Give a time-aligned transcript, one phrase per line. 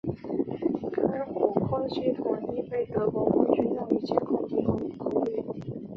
[0.97, 5.39] 该火控系统亦被德国空军用于监控低空空域。